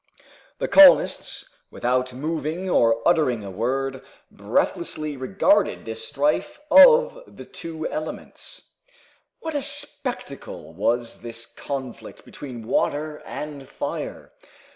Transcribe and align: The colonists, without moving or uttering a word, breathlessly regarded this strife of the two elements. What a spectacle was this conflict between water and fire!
The 0.57 0.67
colonists, 0.67 1.57
without 1.69 2.11
moving 2.11 2.67
or 2.67 3.07
uttering 3.07 3.43
a 3.45 3.51
word, 3.51 4.01
breathlessly 4.31 5.15
regarded 5.15 5.85
this 5.85 6.05
strife 6.07 6.59
of 6.71 7.21
the 7.27 7.45
two 7.45 7.87
elements. 7.87 8.71
What 9.41 9.53
a 9.53 9.61
spectacle 9.61 10.73
was 10.73 11.21
this 11.21 11.45
conflict 11.45 12.25
between 12.25 12.65
water 12.65 13.21
and 13.27 13.67
fire! 13.69 14.31